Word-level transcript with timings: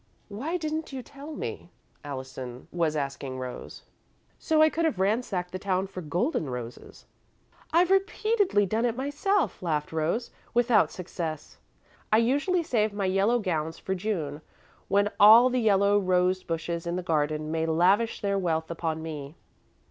"Why 0.29 0.57
didn't 0.57 0.91
you 0.91 1.03
tell 1.03 1.35
me?" 1.35 1.69
Allison 2.03 2.67
was 2.71 2.95
asking 2.95 3.37
Rose, 3.37 3.83
"so 4.39 4.59
I 4.59 4.67
could 4.67 4.83
have 4.83 4.97
ransacked 4.97 5.51
the 5.51 5.59
town 5.59 5.85
for 5.85 6.01
golden 6.01 6.49
roses?" 6.49 7.05
"I've 7.71 7.91
repeatedly 7.91 8.65
done 8.65 8.83
it 8.85 8.97
myself," 8.97 9.61
laughed 9.61 9.91
Rose, 9.91 10.31
"without 10.55 10.89
success. 10.89 11.59
I 12.11 12.17
usually 12.17 12.63
save 12.63 12.93
my 12.93 13.05
yellow 13.05 13.37
gowns 13.37 13.77
for 13.77 13.93
June 13.93 14.41
when 14.87 15.11
all 15.19 15.51
the 15.51 15.61
yellow 15.61 15.99
rose 15.99 16.41
bushes 16.41 16.87
in 16.87 16.95
the 16.95 17.03
garden 17.03 17.51
may 17.51 17.67
lavish 17.67 18.21
their 18.21 18.39
wealth 18.39 18.71
upon 18.71 19.03
me." 19.03 19.35